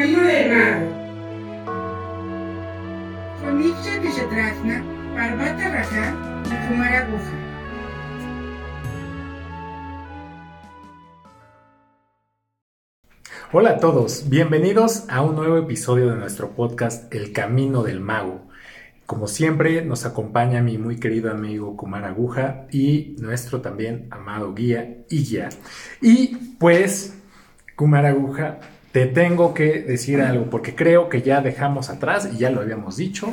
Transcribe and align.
camino 0.00 0.22
del 0.22 0.48
mago. 0.48 0.86
Parvata. 5.14 6.16
Hola 13.52 13.70
a 13.70 13.78
todos, 13.78 14.30
bienvenidos 14.30 15.04
a 15.10 15.20
un 15.20 15.36
nuevo 15.36 15.58
episodio 15.58 16.08
de 16.08 16.16
nuestro 16.16 16.52
podcast 16.52 17.12
El 17.12 17.34
Camino 17.34 17.82
del 17.82 18.00
Mago. 18.00 18.48
Como 19.04 19.26
siempre, 19.26 19.84
nos 19.84 20.06
acompaña 20.06 20.62
mi 20.62 20.78
muy 20.78 20.98
querido 20.98 21.30
amigo 21.30 21.76
Kumar 21.76 22.04
Aguja 22.04 22.66
y 22.70 23.16
nuestro 23.18 23.60
también 23.60 24.08
amado 24.10 24.54
guía 24.54 25.04
guía. 25.10 25.50
Y 26.00 26.36
pues, 26.58 27.18
Kumar 27.76 28.06
Aguja, 28.06 28.60
te 28.92 29.06
tengo 29.06 29.54
que 29.54 29.80
decir 29.80 30.20
algo, 30.20 30.50
porque 30.50 30.74
creo 30.74 31.08
que 31.08 31.22
ya 31.22 31.40
dejamos 31.40 31.90
atrás, 31.90 32.28
y 32.32 32.38
ya 32.38 32.50
lo 32.50 32.60
habíamos 32.60 32.96
dicho, 32.96 33.28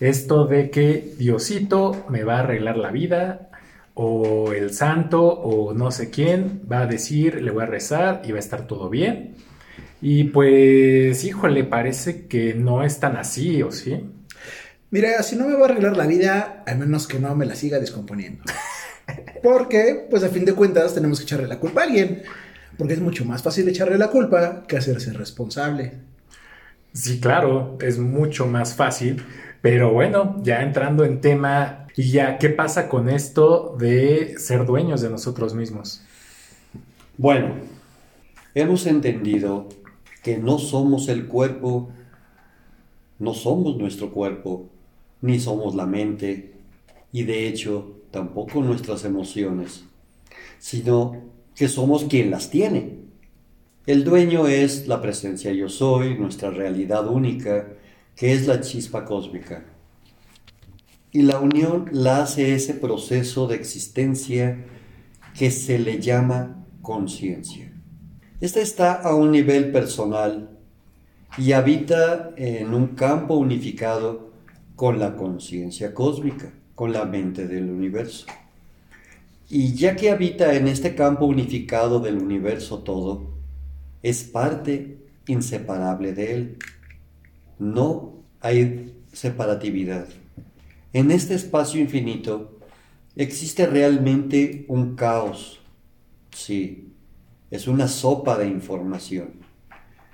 esto 0.00 0.46
de 0.46 0.70
que 0.70 1.14
Diosito 1.18 2.06
me 2.08 2.24
va 2.24 2.36
a 2.36 2.40
arreglar 2.40 2.76
la 2.76 2.90
vida, 2.90 3.50
o 3.94 4.52
el 4.52 4.72
santo, 4.72 5.22
o 5.22 5.74
no 5.74 5.90
sé 5.90 6.10
quién, 6.10 6.62
va 6.70 6.82
a 6.82 6.86
decir, 6.86 7.42
le 7.42 7.50
voy 7.50 7.64
a 7.64 7.66
rezar 7.66 8.22
y 8.24 8.32
va 8.32 8.38
a 8.38 8.40
estar 8.40 8.66
todo 8.66 8.88
bien. 8.88 9.34
Y 10.00 10.24
pues, 10.24 11.24
híjole, 11.24 11.64
parece 11.64 12.26
que 12.26 12.54
no 12.54 12.82
es 12.82 12.98
tan 12.98 13.16
así, 13.16 13.62
¿o 13.62 13.70
sí? 13.70 14.04
Mira, 14.90 15.22
si 15.22 15.36
no 15.36 15.46
me 15.46 15.54
va 15.54 15.62
a 15.62 15.64
arreglar 15.70 15.96
la 15.96 16.06
vida, 16.06 16.64
al 16.66 16.78
menos 16.78 17.06
que 17.06 17.18
no 17.18 17.34
me 17.34 17.46
la 17.46 17.54
siga 17.54 17.78
descomponiendo. 17.78 18.42
Porque, 19.42 20.06
pues 20.10 20.24
a 20.24 20.28
fin 20.28 20.44
de 20.44 20.54
cuentas, 20.54 20.94
tenemos 20.94 21.18
que 21.18 21.24
echarle 21.24 21.46
la 21.46 21.60
culpa 21.60 21.82
a 21.82 21.84
alguien. 21.84 22.22
Porque 22.78 22.94
es 22.94 23.00
mucho 23.00 23.24
más 23.24 23.42
fácil 23.42 23.68
echarle 23.68 23.98
la 23.98 24.08
culpa 24.08 24.64
que 24.66 24.76
hacerse 24.76 25.12
responsable. 25.12 25.92
Sí, 26.92 27.20
claro, 27.20 27.78
es 27.80 27.98
mucho 27.98 28.46
más 28.46 28.74
fácil. 28.74 29.22
Pero 29.60 29.92
bueno, 29.92 30.40
ya 30.42 30.62
entrando 30.62 31.04
en 31.04 31.20
tema, 31.20 31.86
y 31.96 32.10
ya, 32.10 32.38
¿qué 32.38 32.48
pasa 32.48 32.88
con 32.88 33.08
esto 33.08 33.76
de 33.78 34.34
ser 34.38 34.66
dueños 34.66 35.00
de 35.00 35.10
nosotros 35.10 35.54
mismos? 35.54 36.02
Bueno, 37.16 37.54
hemos 38.54 38.86
entendido 38.86 39.68
que 40.22 40.38
no 40.38 40.58
somos 40.58 41.08
el 41.08 41.26
cuerpo, 41.26 41.90
no 43.18 43.34
somos 43.34 43.76
nuestro 43.76 44.10
cuerpo, 44.10 44.68
ni 45.20 45.38
somos 45.38 45.74
la 45.74 45.86
mente, 45.86 46.54
y 47.12 47.24
de 47.24 47.46
hecho 47.46 48.00
tampoco 48.10 48.62
nuestras 48.62 49.04
emociones, 49.04 49.84
sino 50.58 51.16
que 51.54 51.68
somos 51.68 52.04
quien 52.04 52.30
las 52.30 52.50
tiene. 52.50 53.02
El 53.86 54.04
dueño 54.04 54.46
es 54.46 54.86
la 54.86 55.00
presencia 55.00 55.52
yo 55.52 55.68
soy, 55.68 56.16
nuestra 56.16 56.50
realidad 56.50 57.08
única, 57.08 57.68
que 58.14 58.32
es 58.32 58.46
la 58.46 58.60
chispa 58.60 59.04
cósmica. 59.04 59.64
Y 61.10 61.22
la 61.22 61.40
unión 61.40 61.88
la 61.92 62.22
hace 62.22 62.54
ese 62.54 62.74
proceso 62.74 63.46
de 63.46 63.56
existencia 63.56 64.64
que 65.36 65.50
se 65.50 65.78
le 65.78 66.00
llama 66.00 66.64
conciencia. 66.80 67.72
Esta 68.40 68.60
está 68.60 68.94
a 68.94 69.14
un 69.14 69.30
nivel 69.30 69.72
personal 69.72 70.50
y 71.38 71.52
habita 71.52 72.30
en 72.36 72.74
un 72.74 72.88
campo 72.88 73.34
unificado 73.34 74.32
con 74.76 74.98
la 74.98 75.16
conciencia 75.16 75.94
cósmica, 75.94 76.52
con 76.74 76.92
la 76.92 77.04
mente 77.04 77.46
del 77.46 77.70
universo. 77.70 78.26
Y 79.54 79.74
ya 79.74 79.96
que 79.96 80.08
habita 80.08 80.54
en 80.54 80.66
este 80.66 80.94
campo 80.94 81.26
unificado 81.26 82.00
del 82.00 82.16
universo 82.16 82.78
todo, 82.78 83.34
es 84.02 84.24
parte 84.24 84.96
inseparable 85.26 86.14
de 86.14 86.34
él. 86.34 86.58
No 87.58 88.14
hay 88.40 88.94
separatividad. 89.12 90.08
En 90.94 91.10
este 91.10 91.34
espacio 91.34 91.82
infinito 91.82 92.60
existe 93.14 93.66
realmente 93.66 94.64
un 94.68 94.96
caos. 94.96 95.60
Sí, 96.30 96.94
es 97.50 97.68
una 97.68 97.88
sopa 97.88 98.38
de 98.38 98.46
información. 98.46 99.32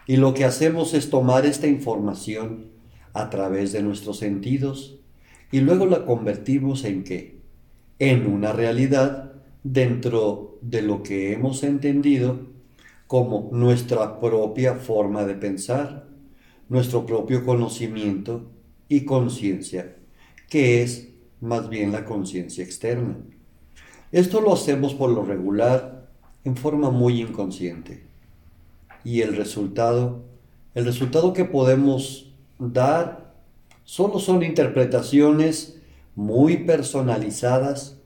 Y 0.09 0.17
lo 0.17 0.35
que 0.35 0.47
hacemos 0.47 0.95
es 0.95 1.11
tomar 1.11 1.47
esta 1.47 1.69
información 1.69 2.73
a 3.13 3.31
través 3.31 3.71
de 3.71 3.85
nuestros 3.85 4.19
sentidos 4.19 4.99
y 5.53 5.61
luego 5.61 5.87
la 5.87 6.05
convertimos 6.07 6.83
en 6.83 7.05
qué? 7.05 7.39
En 8.01 8.27
una 8.27 8.53
realidad 8.53 9.28
dentro 9.63 10.59
de 10.63 10.83
lo 10.83 11.03
que 11.03 11.33
hemos 11.33 11.63
entendido 11.63 12.47
como 13.07 13.49
nuestra 13.53 14.21
propia 14.21 14.75
forma 14.75 15.25
de 15.25 15.35
pensar, 15.35 16.07
nuestro 16.69 17.07
propio 17.07 17.45
conocimiento 17.45 18.51
y 18.89 19.05
conciencia, 19.05 19.97
que 20.49 20.83
es 20.83 21.09
más 21.41 21.69
bien 21.69 21.93
la 21.93 22.05
conciencia 22.05 22.63
externa. 22.63 23.17
Esto 24.13 24.41
lo 24.41 24.53
hacemos 24.53 24.95
por 24.95 25.11
lo 25.11 25.25
regular 25.25 26.09
en 26.45 26.57
forma 26.57 26.91
muy 26.91 27.21
inconsciente. 27.21 28.05
Y 29.05 29.21
el 29.21 29.37
resultado, 29.37 30.25
el 30.75 30.85
resultado 30.85 31.33
que 31.33 31.45
podemos 31.45 32.33
dar 32.59 33.35
solo 33.85 34.19
son 34.19 34.43
interpretaciones 34.43 35.81
muy 36.15 36.59
personalizadas 36.59 37.98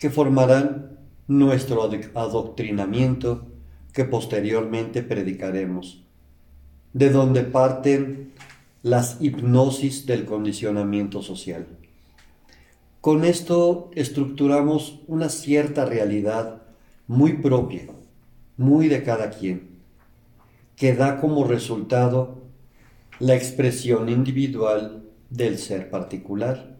que 0.00 0.08
formarán 0.08 0.98
nuestro 1.28 1.82
adoctrinamiento 2.14 3.46
que 3.92 4.06
posteriormente 4.06 5.02
predicaremos, 5.02 6.02
de 6.94 7.10
donde 7.10 7.42
parten 7.42 8.32
las 8.82 9.18
hipnosis 9.20 10.06
del 10.06 10.24
condicionamiento 10.24 11.20
social. 11.20 11.66
Con 13.02 13.24
esto 13.24 13.90
estructuramos 13.94 15.00
una 15.06 15.28
cierta 15.28 15.84
realidad 15.84 16.62
muy 17.06 17.34
propia, 17.34 17.86
muy 18.56 18.88
de 18.88 19.02
cada 19.02 19.28
quien, 19.28 19.68
que 20.76 20.94
da 20.94 21.20
como 21.20 21.44
resultado 21.44 22.38
la 23.18 23.34
expresión 23.34 24.08
individual 24.08 25.04
del 25.28 25.58
ser 25.58 25.90
particular. 25.90 26.78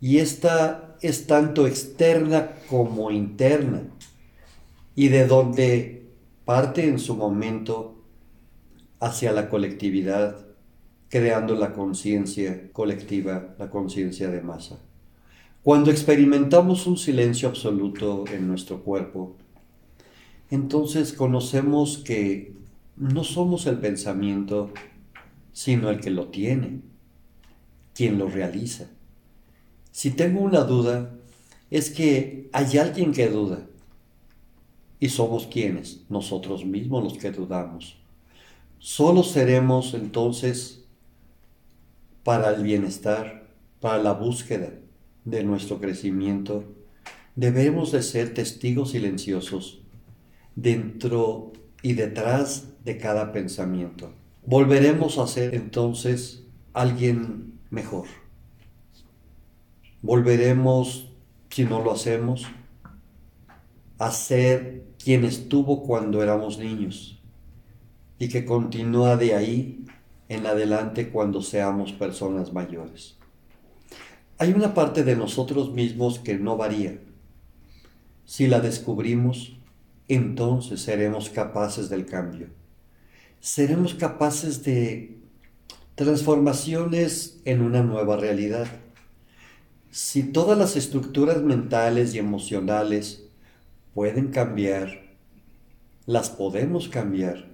Y 0.00 0.18
esta 0.18 0.87
es 1.02 1.26
tanto 1.26 1.66
externa 1.66 2.50
como 2.68 3.10
interna, 3.10 3.82
y 4.94 5.08
de 5.08 5.26
donde 5.26 6.06
parte 6.44 6.88
en 6.88 6.98
su 6.98 7.14
momento 7.14 8.02
hacia 9.00 9.32
la 9.32 9.48
colectividad, 9.48 10.46
creando 11.08 11.54
la 11.54 11.72
conciencia 11.72 12.70
colectiva, 12.72 13.54
la 13.58 13.70
conciencia 13.70 14.28
de 14.28 14.40
masa. 14.40 14.78
Cuando 15.62 15.90
experimentamos 15.90 16.86
un 16.86 16.96
silencio 16.96 17.48
absoluto 17.48 18.24
en 18.32 18.48
nuestro 18.48 18.82
cuerpo, 18.82 19.36
entonces 20.50 21.12
conocemos 21.12 21.98
que 21.98 22.54
no 22.96 23.22
somos 23.22 23.66
el 23.66 23.78
pensamiento 23.78 24.72
sino 25.52 25.90
el 25.90 26.00
que 26.00 26.10
lo 26.10 26.28
tiene, 26.28 26.82
quien 27.92 28.16
lo 28.16 28.28
realiza. 28.28 28.90
Si 29.92 30.10
tengo 30.10 30.40
una 30.40 30.60
duda, 30.60 31.14
es 31.70 31.90
que 31.90 32.48
hay 32.52 32.78
alguien 32.78 33.12
que 33.12 33.28
duda. 33.28 33.66
Y 35.00 35.08
somos 35.10 35.46
quienes, 35.46 36.04
nosotros 36.08 36.64
mismos 36.64 37.04
los 37.04 37.18
que 37.18 37.30
dudamos. 37.30 37.96
Solo 38.78 39.22
seremos 39.22 39.94
entonces 39.94 40.84
para 42.24 42.50
el 42.50 42.62
bienestar, 42.62 43.48
para 43.80 44.02
la 44.02 44.12
búsqueda 44.12 44.70
de 45.24 45.44
nuestro 45.44 45.78
crecimiento, 45.78 46.64
debemos 47.36 47.92
de 47.92 48.02
ser 48.02 48.34
testigos 48.34 48.90
silenciosos 48.90 49.80
dentro 50.56 51.52
y 51.82 51.92
detrás 51.92 52.68
de 52.84 52.98
cada 52.98 53.32
pensamiento 53.32 54.12
volveremos 54.48 55.18
a 55.18 55.26
ser 55.26 55.54
entonces 55.54 56.42
alguien 56.72 57.58
mejor. 57.68 58.06
Volveremos, 60.02 61.08
si 61.50 61.64
no 61.64 61.82
lo 61.82 61.92
hacemos, 61.92 62.46
a 63.98 64.10
ser 64.10 64.84
quien 65.02 65.24
estuvo 65.24 65.84
cuando 65.84 66.22
éramos 66.22 66.58
niños 66.58 67.20
y 68.18 68.28
que 68.28 68.44
continúa 68.44 69.16
de 69.16 69.34
ahí 69.34 69.84
en 70.28 70.46
adelante 70.46 71.10
cuando 71.10 71.42
seamos 71.42 71.92
personas 71.92 72.52
mayores. 72.52 73.16
Hay 74.38 74.52
una 74.52 74.74
parte 74.74 75.02
de 75.02 75.16
nosotros 75.16 75.72
mismos 75.72 76.18
que 76.18 76.38
no 76.38 76.56
varía. 76.56 76.98
Si 78.24 78.46
la 78.46 78.60
descubrimos, 78.60 79.56
entonces 80.06 80.80
seremos 80.80 81.30
capaces 81.30 81.88
del 81.88 82.06
cambio 82.06 82.48
seremos 83.40 83.94
capaces 83.94 84.64
de 84.64 85.16
transformaciones 85.94 87.40
en 87.44 87.62
una 87.62 87.82
nueva 87.82 88.16
realidad. 88.16 88.66
Si 89.90 90.22
todas 90.22 90.58
las 90.58 90.76
estructuras 90.76 91.42
mentales 91.42 92.14
y 92.14 92.18
emocionales 92.18 93.26
pueden 93.94 94.28
cambiar, 94.28 95.16
las 96.04 96.28
podemos 96.28 96.88
cambiar. 96.88 97.48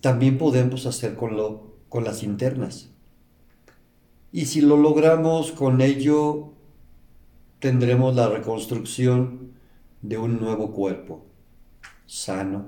también 0.00 0.38
podemos 0.38 0.86
hacer 0.86 1.14
con, 1.16 1.36
lo, 1.36 1.76
con 1.88 2.04
las 2.04 2.22
internas. 2.22 2.90
Y 4.32 4.46
si 4.46 4.60
lo 4.60 4.76
logramos 4.76 5.50
con 5.52 5.80
ello, 5.80 6.52
tendremos 7.58 8.14
la 8.14 8.28
reconstrucción 8.28 9.52
de 10.00 10.16
un 10.16 10.40
nuevo 10.40 10.72
cuerpo, 10.72 11.26
sano. 12.06 12.66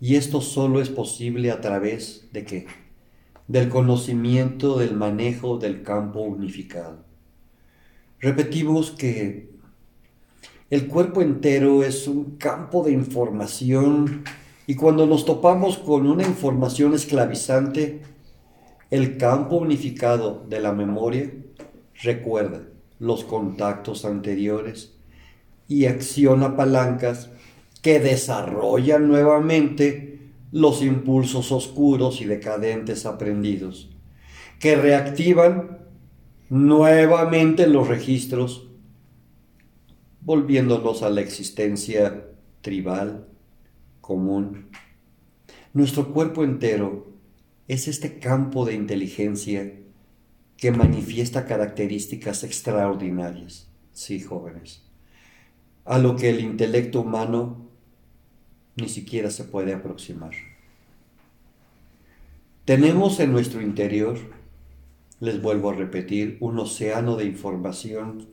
Y 0.00 0.16
esto 0.16 0.40
solo 0.42 0.80
es 0.80 0.90
posible 0.90 1.50
a 1.50 1.60
través 1.60 2.28
de 2.32 2.44
qué? 2.44 2.66
Del 3.48 3.68
conocimiento 3.70 4.78
del 4.78 4.94
manejo 4.94 5.58
del 5.58 5.82
campo 5.82 6.20
unificado. 6.20 7.11
Repetimos 8.22 8.92
que 8.92 9.50
el 10.70 10.86
cuerpo 10.86 11.22
entero 11.22 11.82
es 11.82 12.06
un 12.06 12.36
campo 12.36 12.84
de 12.84 12.92
información 12.92 14.22
y 14.68 14.76
cuando 14.76 15.08
nos 15.08 15.24
topamos 15.24 15.76
con 15.76 16.06
una 16.06 16.22
información 16.22 16.94
esclavizante, 16.94 18.02
el 18.92 19.16
campo 19.16 19.56
unificado 19.56 20.46
de 20.48 20.60
la 20.60 20.72
memoria 20.72 21.32
recuerda 22.00 22.62
los 23.00 23.24
contactos 23.24 24.04
anteriores 24.04 24.94
y 25.66 25.86
acciona 25.86 26.56
palancas 26.56 27.28
que 27.82 27.98
desarrollan 27.98 29.08
nuevamente 29.08 30.30
los 30.52 30.80
impulsos 30.80 31.50
oscuros 31.50 32.20
y 32.20 32.26
decadentes 32.26 33.04
aprendidos, 33.04 33.90
que 34.60 34.76
reactivan 34.76 35.81
nuevamente 36.52 37.66
los 37.66 37.88
registros 37.88 38.68
volviéndonos 40.20 41.02
a 41.02 41.08
la 41.08 41.22
existencia 41.22 42.26
tribal, 42.60 43.26
común. 44.02 44.68
Nuestro 45.72 46.12
cuerpo 46.12 46.44
entero 46.44 47.06
es 47.68 47.88
este 47.88 48.18
campo 48.18 48.66
de 48.66 48.74
inteligencia 48.74 49.72
que 50.58 50.72
manifiesta 50.72 51.46
características 51.46 52.44
extraordinarias, 52.44 53.70
sí, 53.94 54.20
jóvenes, 54.20 54.82
a 55.86 55.96
lo 55.96 56.16
que 56.16 56.28
el 56.28 56.40
intelecto 56.40 57.00
humano 57.00 57.66
ni 58.76 58.90
siquiera 58.90 59.30
se 59.30 59.44
puede 59.44 59.72
aproximar. 59.72 60.32
Tenemos 62.66 63.20
en 63.20 63.32
nuestro 63.32 63.62
interior, 63.62 64.41
les 65.22 65.40
vuelvo 65.40 65.70
a 65.70 65.74
repetir, 65.74 66.36
un 66.40 66.58
océano 66.58 67.14
de 67.14 67.26
información 67.26 68.26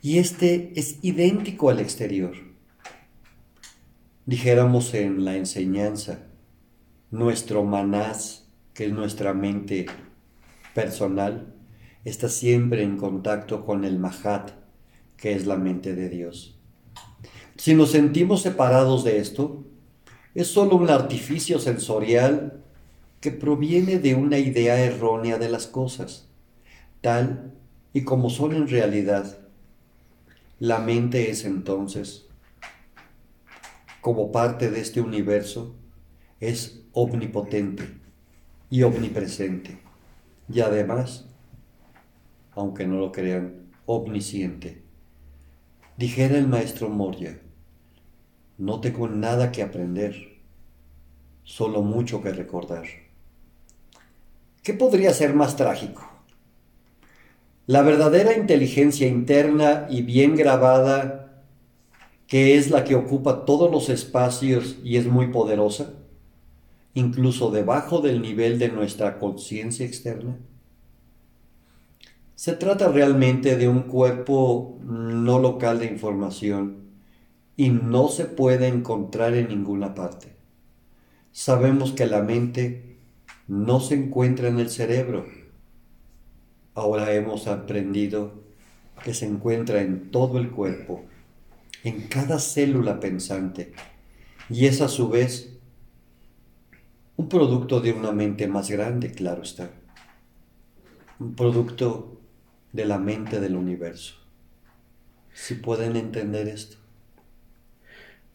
y 0.00 0.16
este 0.16 0.72
es 0.74 0.98
idéntico 1.02 1.68
al 1.68 1.80
exterior. 1.80 2.32
Dijéramos 4.24 4.94
en 4.94 5.26
la 5.26 5.36
enseñanza, 5.36 6.28
nuestro 7.10 7.62
manás, 7.64 8.48
que 8.72 8.86
es 8.86 8.92
nuestra 8.92 9.34
mente 9.34 9.84
personal, 10.74 11.54
está 12.06 12.30
siempre 12.30 12.84
en 12.84 12.96
contacto 12.96 13.66
con 13.66 13.84
el 13.84 13.98
mahat, 13.98 14.52
que 15.18 15.34
es 15.34 15.46
la 15.46 15.58
mente 15.58 15.94
de 15.94 16.08
Dios. 16.08 16.58
Si 17.58 17.74
nos 17.74 17.90
sentimos 17.90 18.40
separados 18.40 19.04
de 19.04 19.18
esto, 19.18 19.66
es 20.34 20.46
solo 20.46 20.76
un 20.76 20.88
artificio 20.88 21.58
sensorial 21.58 22.62
que 23.22 23.30
proviene 23.30 24.00
de 24.00 24.16
una 24.16 24.36
idea 24.38 24.78
errónea 24.84 25.38
de 25.38 25.48
las 25.48 25.68
cosas, 25.68 26.28
tal 27.00 27.54
y 27.92 28.02
como 28.02 28.30
son 28.30 28.52
en 28.52 28.66
realidad 28.66 29.38
la 30.58 30.80
mente 30.80 31.30
es 31.30 31.44
entonces, 31.44 32.26
como 34.00 34.32
parte 34.32 34.70
de 34.72 34.80
este 34.80 35.00
universo, 35.00 35.76
es 36.40 36.82
omnipotente 36.92 37.84
y 38.70 38.82
omnipresente. 38.82 39.78
Y 40.52 40.60
además, 40.60 41.26
aunque 42.56 42.88
no 42.88 42.98
lo 42.98 43.12
crean, 43.12 43.70
omnisciente. 43.86 44.82
Dijera 45.96 46.38
el 46.38 46.48
maestro 46.48 46.88
Moria, 46.88 47.40
no 48.58 48.80
tengo 48.80 49.08
nada 49.08 49.52
que 49.52 49.62
aprender, 49.62 50.40
solo 51.44 51.82
mucho 51.82 52.20
que 52.20 52.32
recordar. 52.32 53.01
¿Qué 54.62 54.74
podría 54.74 55.12
ser 55.12 55.34
más 55.34 55.56
trágico? 55.56 56.08
La 57.66 57.82
verdadera 57.82 58.36
inteligencia 58.36 59.08
interna 59.08 59.88
y 59.90 60.02
bien 60.02 60.36
grabada, 60.36 61.42
que 62.28 62.56
es 62.56 62.70
la 62.70 62.84
que 62.84 62.94
ocupa 62.94 63.44
todos 63.44 63.72
los 63.72 63.88
espacios 63.88 64.78
y 64.84 64.98
es 64.98 65.06
muy 65.06 65.32
poderosa, 65.32 65.94
incluso 66.94 67.50
debajo 67.50 68.02
del 68.02 68.22
nivel 68.22 68.60
de 68.60 68.68
nuestra 68.68 69.18
conciencia 69.18 69.84
externa. 69.84 70.38
Se 72.36 72.52
trata 72.52 72.86
realmente 72.86 73.56
de 73.56 73.68
un 73.68 73.82
cuerpo 73.82 74.78
no 74.84 75.40
local 75.40 75.80
de 75.80 75.86
información 75.86 76.84
y 77.56 77.70
no 77.70 78.06
se 78.06 78.26
puede 78.26 78.68
encontrar 78.68 79.34
en 79.34 79.48
ninguna 79.48 79.94
parte. 79.94 80.36
Sabemos 81.32 81.90
que 81.90 82.06
la 82.06 82.22
mente 82.22 82.91
no 83.48 83.80
se 83.80 83.94
encuentra 83.94 84.48
en 84.48 84.58
el 84.58 84.70
cerebro, 84.70 85.26
ahora 86.74 87.12
hemos 87.12 87.46
aprendido 87.46 88.42
que 89.04 89.14
se 89.14 89.26
encuentra 89.26 89.82
en 89.82 90.10
todo 90.10 90.38
el 90.38 90.50
cuerpo, 90.50 91.04
en 91.84 92.02
cada 92.08 92.38
célula 92.38 93.00
pensante, 93.00 93.72
y 94.48 94.66
es 94.66 94.80
a 94.80 94.88
su 94.88 95.08
vez 95.08 95.56
un 97.16 97.28
producto 97.28 97.80
de 97.80 97.92
una 97.92 98.12
mente 98.12 98.46
más 98.48 98.70
grande, 98.70 99.10
claro 99.10 99.42
está, 99.42 99.70
un 101.18 101.34
producto 101.34 102.20
de 102.72 102.84
la 102.84 102.98
mente 102.98 103.40
del 103.40 103.56
universo. 103.56 104.14
Si 105.34 105.54
pueden 105.54 105.96
entender 105.96 106.48
esto. 106.48 106.76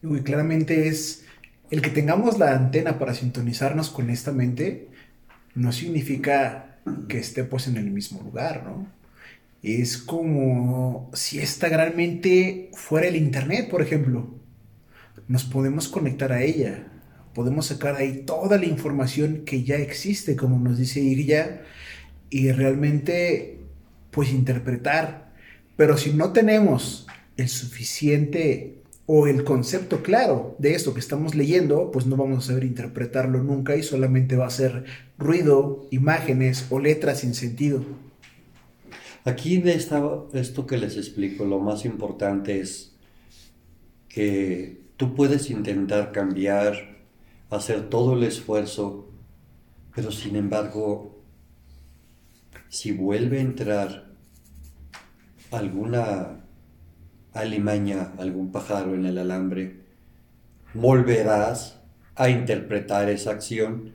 Muy 0.02 0.22
claramente 0.22 0.88
es 0.88 1.24
el 1.70 1.82
que 1.82 1.90
tengamos 1.90 2.38
la 2.38 2.54
antena 2.54 2.98
para 2.98 3.14
sintonizarnos 3.14 3.90
con 3.90 4.10
esta 4.10 4.32
mente, 4.32 4.88
no 5.58 5.72
significa 5.72 6.78
que 7.08 7.18
esté 7.18 7.42
pues 7.42 7.66
en 7.66 7.76
el 7.76 7.90
mismo 7.90 8.22
lugar, 8.22 8.62
¿no? 8.64 8.86
Es 9.60 9.98
como 9.98 11.10
si 11.14 11.40
esta 11.40 11.68
gran 11.68 11.96
mente 11.96 12.70
fuera 12.74 13.08
el 13.08 13.16
Internet, 13.16 13.68
por 13.68 13.82
ejemplo. 13.82 14.32
Nos 15.26 15.42
podemos 15.42 15.88
conectar 15.88 16.30
a 16.30 16.42
ella, 16.42 16.86
podemos 17.34 17.66
sacar 17.66 17.96
ahí 17.96 18.22
toda 18.24 18.56
la 18.56 18.66
información 18.66 19.42
que 19.44 19.64
ya 19.64 19.76
existe, 19.76 20.36
como 20.36 20.60
nos 20.60 20.78
dice 20.78 21.00
Irya, 21.00 21.62
y 22.30 22.52
realmente 22.52 23.58
pues 24.12 24.30
interpretar. 24.30 25.32
Pero 25.76 25.98
si 25.98 26.12
no 26.12 26.32
tenemos 26.32 27.08
el 27.36 27.48
suficiente 27.48 28.77
o 29.10 29.26
el 29.26 29.42
concepto 29.42 30.02
claro 30.02 30.54
de 30.58 30.74
esto 30.74 30.92
que 30.92 31.00
estamos 31.00 31.34
leyendo, 31.34 31.90
pues 31.90 32.04
no 32.04 32.16
vamos 32.16 32.44
a 32.44 32.48
saber 32.48 32.64
interpretarlo 32.64 33.42
nunca 33.42 33.74
y 33.74 33.82
solamente 33.82 34.36
va 34.36 34.46
a 34.46 34.50
ser 34.50 34.84
ruido, 35.16 35.86
imágenes 35.90 36.66
o 36.68 36.78
letras 36.78 37.20
sin 37.20 37.32
sentido. 37.32 37.82
Aquí 39.24 39.62
de 39.62 39.72
esto 39.72 40.66
que 40.66 40.76
les 40.76 40.98
explico, 40.98 41.46
lo 41.46 41.58
más 41.58 41.86
importante 41.86 42.60
es 42.60 42.96
que 44.10 44.82
tú 44.98 45.14
puedes 45.14 45.48
intentar 45.48 46.12
cambiar, 46.12 46.98
hacer 47.48 47.88
todo 47.88 48.12
el 48.12 48.24
esfuerzo, 48.24 49.08
pero 49.94 50.12
sin 50.12 50.36
embargo, 50.36 51.18
si 52.68 52.92
vuelve 52.92 53.38
a 53.38 53.42
entrar 53.42 54.10
alguna 55.50 56.37
alimaña 57.32 58.12
algún 58.18 58.52
pájaro 58.52 58.94
en 58.94 59.06
el 59.06 59.18
alambre, 59.18 59.80
volverás 60.74 61.80
a 62.14 62.28
interpretar 62.28 63.08
esa 63.08 63.30
acción, 63.30 63.94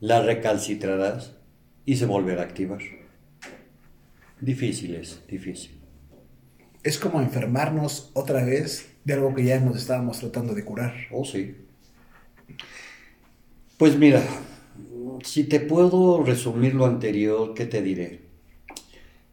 la 0.00 0.22
recalcitrarás 0.22 1.34
y 1.84 1.96
se 1.96 2.06
volverá 2.06 2.42
a 2.42 2.44
activar. 2.44 2.80
Difícil 4.40 4.94
es, 4.94 5.22
difícil. 5.26 5.80
Es 6.82 6.98
como 6.98 7.20
enfermarnos 7.20 8.10
otra 8.14 8.44
vez 8.44 8.94
de 9.04 9.14
algo 9.14 9.34
que 9.34 9.44
ya 9.44 9.58
nos 9.60 9.76
estábamos 9.76 10.20
tratando 10.20 10.54
de 10.54 10.64
curar. 10.64 10.94
Oh, 11.10 11.24
sí. 11.24 11.56
Pues 13.76 13.96
mira, 13.96 14.22
si 15.24 15.44
te 15.44 15.60
puedo 15.60 16.22
resumir 16.22 16.74
lo 16.74 16.86
anterior, 16.86 17.54
¿qué 17.54 17.66
te 17.66 17.82
diré? 17.82 18.20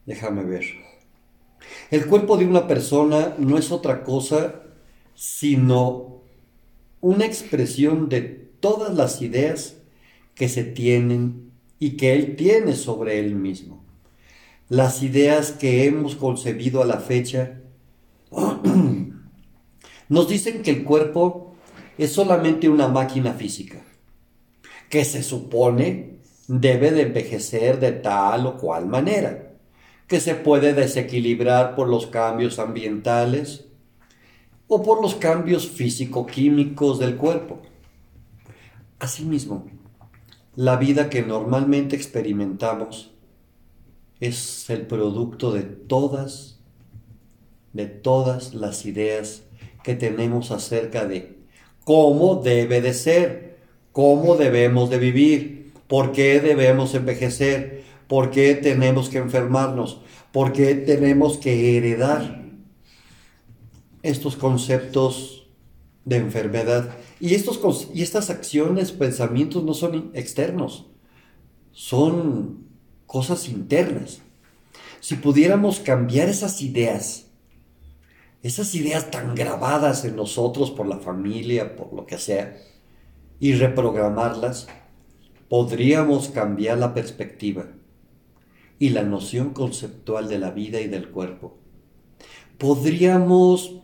Déjame 0.06 0.44
ver. 0.44 0.85
El 1.96 2.08
cuerpo 2.08 2.36
de 2.36 2.46
una 2.46 2.68
persona 2.68 3.36
no 3.38 3.58
es 3.58 3.72
otra 3.72 4.04
cosa 4.04 4.64
sino 5.14 6.24
una 7.00 7.25
expresión 7.25 8.10
de 8.10 8.20
todas 8.60 8.94
las 8.94 9.22
ideas 9.22 9.78
que 10.34 10.50
se 10.50 10.66
tienen 10.66 11.54
y 11.80 11.92
que 11.92 12.12
él 12.12 12.36
tiene 12.36 12.75
sobre 12.75 13.20
él 13.20 13.36
mismo. 13.36 13.82
Las 14.68 15.04
ideas 15.04 15.54
que 15.54 15.86
hemos 15.86 16.18
concebido 16.18 16.82
a 16.82 16.86
la 16.86 17.00
fecha 17.00 17.62
nos 20.10 20.28
dicen 20.28 20.64
que 20.64 20.72
el 20.72 20.84
cuerpo 20.84 21.56
es 21.98 22.12
solamente 22.12 22.68
una 22.68 22.90
máquina 22.90 23.32
física, 23.32 23.82
que 24.90 25.06
se 25.06 25.24
supone 25.24 26.18
debe 26.50 26.92
de 26.92 27.04
envejecer 27.04 27.80
de 27.80 27.94
tal 27.94 28.48
o 28.48 28.58
cual 28.58 28.86
manera, 28.86 29.45
que 30.08 30.20
se 30.20 30.36
puede 30.36 30.74
desequilibrar 30.74 31.76
por 31.76 31.90
los 31.90 32.08
cambios 32.08 32.60
ambientales 32.60 33.66
o 34.68 34.84
por 34.84 35.02
los 35.02 35.16
cambios 35.16 35.68
físico-químicos 35.68 37.00
del 37.00 37.16
cuerpo. 37.16 37.62
Asimismo, 39.00 39.66
la 40.56 40.78
vida 40.78 41.10
que 41.10 41.22
normalmente 41.22 41.96
experimentamos 41.96 43.12
es 44.20 44.70
el 44.70 44.88
producto 44.88 45.52
de 45.52 45.64
todas, 45.64 46.60
de 47.74 47.88
todas 47.88 48.54
las 48.54 48.86
ideas 48.86 49.44
que 49.84 49.96
tenemos 49.96 50.52
acerca 50.52 51.06
de 51.06 51.36
cómo 51.84 52.36
debe 52.36 52.82
de 52.82 52.94
ser, 52.94 53.58
cómo 53.92 54.36
debemos 54.36 54.90
de 54.90 54.98
vivir, 54.98 55.74
por 55.88 56.12
qué 56.12 56.40
debemos 56.40 56.96
envejecer, 56.96 57.85
por 58.08 58.32
qué 58.32 58.56
tenemos 58.56 59.10
que 59.10 59.18
enfermarnos, 59.18 60.02
por 60.32 60.52
qué 60.52 60.76
tenemos 60.76 61.38
que 61.38 61.78
heredar 61.78 62.44
estos 64.04 64.36
conceptos 64.36 65.48
de 66.04 66.18
enfermedad. 66.18 66.96
Y, 67.20 67.34
estos, 67.34 67.90
y 67.94 68.04
estas 68.04 68.30
acciones, 68.30 68.92
pensamientos 68.92 69.64
no 69.64 69.74
son 69.74 70.12
externos, 70.14 70.88
son 71.72 72.68
cosas 73.08 73.50
internas. 73.50 74.22
Si 75.00 75.16
pudiéramos 75.16 75.80
cambiar 75.80 76.30
esas 76.30 76.62
ideas, 76.62 77.28
esas 78.44 78.76
ideas 78.76 79.10
tan 79.10 79.34
grabadas 79.34 80.06
en 80.06 80.16
nosotros 80.16 80.70
por 80.70 80.86
la 80.86 81.00
familia, 81.00 81.76
por 81.76 81.94
lo 81.94 82.06
que 82.06 82.18
sea, 82.18 82.58
y 83.40 83.54
reprogramarlas, 83.54 84.68
podríamos 85.50 86.30
cambiar 86.30 86.78
la 86.78 86.94
perspectiva 86.94 87.66
y 88.79 88.89
la 88.89 89.03
noción 89.03 89.51
conceptual 89.51 90.27
de 90.27 90.39
la 90.39 90.51
vida 90.51 90.82
y 90.82 90.88
del 90.88 91.10
cuerpo. 91.10 91.58
Podríamos 92.58 93.82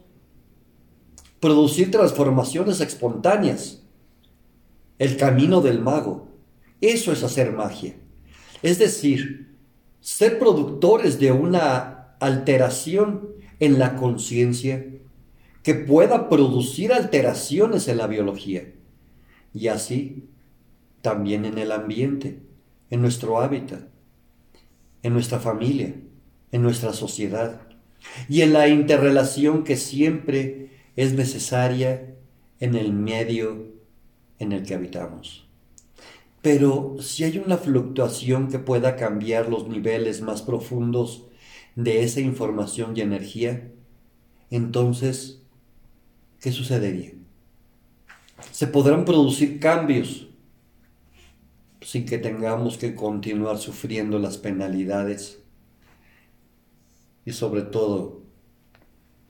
producir 1.40 1.92
transformaciones 1.92 2.80
espontáneas. 2.82 3.84
El 5.00 5.18
camino 5.18 5.62
del 5.62 5.80
mago. 5.80 6.28
Eso 6.80 7.12
es 7.12 7.24
hacer 7.24 7.52
magia. 7.52 7.96
Es 8.62 8.78
decir, 8.78 9.58
ser 10.00 10.40
productores 10.40 11.20
de 11.20 11.32
una 11.32 12.16
alteración 12.20 13.30
en 13.60 13.80
la 13.80 13.96
conciencia 13.96 14.86
que 15.64 15.76
pueda 15.76 16.30
producir 16.30 16.94
alteraciones 16.94 17.88
en 17.88 17.98
la 17.98 18.08
biología 18.08 18.74
y 19.54 19.68
así 19.68 20.30
también 21.02 21.46
en 21.46 21.58
el 21.58 21.72
ambiente, 21.72 22.40
en 22.90 23.02
nuestro 23.02 23.42
hábitat, 23.42 23.84
en 25.04 25.14
nuestra 25.14 25.40
familia, 25.40 25.96
en 26.52 26.62
nuestra 26.62 26.94
sociedad 26.94 27.62
y 28.30 28.42
en 28.42 28.54
la 28.54 28.68
interrelación 28.68 29.64
que 29.64 29.78
siempre 29.78 30.72
es 30.96 31.14
necesaria 31.14 32.16
en 32.60 32.76
el 32.76 32.94
medio 32.94 33.68
en 34.40 34.52
el 34.52 34.64
que 34.64 34.76
habitamos. 34.76 35.48
Pero 36.42 36.96
si 37.00 37.24
hay 37.24 37.38
una 37.38 37.58
fluctuación 37.58 38.50
que 38.50 38.60
pueda 38.60 38.96
cambiar 38.96 39.50
los 39.50 39.68
niveles 39.68 40.22
más 40.22 40.42
profundos 40.42 41.28
de 41.76 42.04
esa 42.04 42.20
información 42.20 42.98
y 42.98 43.02
energía, 43.02 43.72
entonces, 44.50 45.42
¿qué 46.40 46.52
sucedería? 46.52 47.12
Se 48.52 48.68
podrán 48.68 49.06
producir 49.06 49.60
cambios 49.60 50.31
sin 51.82 52.06
que 52.06 52.18
tengamos 52.18 52.78
que 52.78 52.96
continuar 52.96 53.58
sufriendo 53.58 54.20
las 54.20 54.38
penalidades 54.38 55.42
y 57.26 57.32
sobre 57.32 57.64
todo 57.64 58.22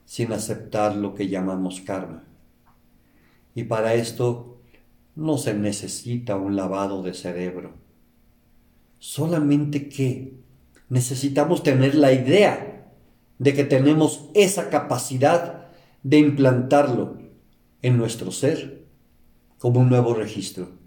sin 0.04 0.32
aceptar 0.32 0.94
lo 0.96 1.14
que 1.14 1.28
llamamos 1.28 1.80
karma. 1.80 2.24
Y 3.54 3.64
para 3.64 3.94
esto 3.94 4.60
no 5.14 5.38
se 5.38 5.54
necesita 5.54 6.36
un 6.36 6.56
lavado 6.56 7.02
de 7.02 7.14
cerebro. 7.14 7.72
Solamente 8.98 9.88
que 9.88 10.34
necesitamos 10.88 11.62
tener 11.62 11.94
la 11.94 12.12
idea 12.12 12.92
de 13.38 13.54
que 13.54 13.64
tenemos 13.64 14.28
esa 14.34 14.70
capacidad 14.70 15.68
de 16.02 16.18
implantarlo 16.18 17.18
en 17.80 17.96
nuestro 17.96 18.30
ser 18.30 18.84
como 19.58 19.80
un 19.80 19.88
nuevo 19.88 20.14
registro. 20.14 20.81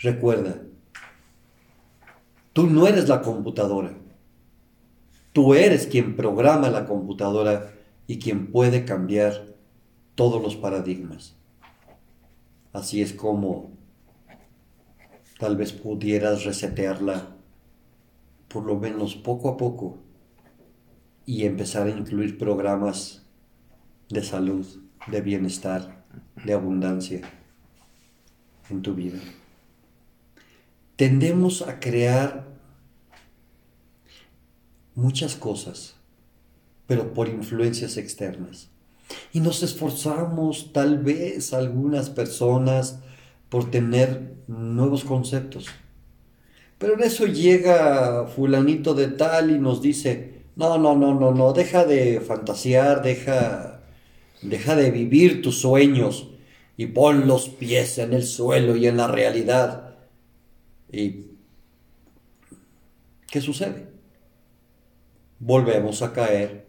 Recuerda, 0.00 0.62
tú 2.52 2.66
no 2.66 2.86
eres 2.86 3.08
la 3.08 3.22
computadora. 3.22 3.94
Tú 5.32 5.54
eres 5.54 5.86
quien 5.86 6.14
programa 6.16 6.68
la 6.68 6.86
computadora 6.86 7.72
y 8.06 8.18
quien 8.18 8.52
puede 8.52 8.84
cambiar 8.84 9.54
todos 10.14 10.42
los 10.42 10.56
paradigmas. 10.56 11.36
Así 12.72 13.02
es 13.02 13.12
como 13.12 13.72
tal 15.38 15.56
vez 15.56 15.72
pudieras 15.72 16.44
resetearla 16.44 17.36
por 18.48 18.64
lo 18.64 18.76
menos 18.78 19.16
poco 19.16 19.48
a 19.48 19.56
poco 19.56 19.98
y 21.26 21.44
empezar 21.44 21.88
a 21.88 21.90
incluir 21.90 22.38
programas 22.38 23.26
de 24.08 24.22
salud, 24.22 24.66
de 25.08 25.20
bienestar, 25.20 26.04
de 26.44 26.52
abundancia 26.52 27.20
en 28.70 28.82
tu 28.82 28.94
vida. 28.94 29.18
Tendemos 30.96 31.62
a 31.62 31.80
crear 31.80 32.46
muchas 34.94 35.34
cosas 35.34 35.94
pero 36.86 37.14
por 37.14 37.28
influencias 37.28 37.96
externas. 37.96 38.68
Y 39.32 39.40
nos 39.40 39.62
esforzamos 39.62 40.72
tal 40.72 40.98
vez 40.98 41.52
algunas 41.52 42.10
personas 42.10 43.00
por 43.48 43.70
tener 43.70 44.34
nuevos 44.46 45.04
conceptos. 45.04 45.66
Pero 46.78 46.94
en 46.94 47.02
eso 47.02 47.26
llega 47.26 48.26
fulanito 48.26 48.94
de 48.94 49.08
tal 49.08 49.50
y 49.50 49.58
nos 49.58 49.80
dice, 49.80 50.42
no, 50.56 50.78
no, 50.78 50.96
no, 50.96 51.14
no, 51.14 51.32
no, 51.32 51.52
deja 51.52 51.84
de 51.84 52.20
fantasear, 52.20 53.02
deja, 53.02 53.82
deja 54.42 54.76
de 54.76 54.90
vivir 54.90 55.42
tus 55.42 55.60
sueños 55.60 56.28
y 56.76 56.86
pon 56.86 57.26
los 57.26 57.48
pies 57.48 57.98
en 57.98 58.12
el 58.12 58.24
suelo 58.24 58.76
y 58.76 58.86
en 58.86 58.96
la 58.96 59.06
realidad. 59.06 59.83
¿Y 60.94 61.26
qué 63.26 63.40
sucede? 63.40 63.88
Volvemos 65.40 66.02
a 66.02 66.12
caer 66.12 66.66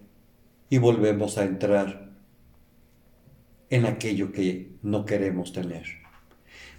y 0.67 0.79
volvemos 0.79 1.37
a 1.37 1.43
entrar 1.43 2.09
en 3.69 3.85
aquello 3.85 4.31
que 4.31 4.71
no 4.81 5.05
queremos 5.05 5.53
tener. 5.53 5.85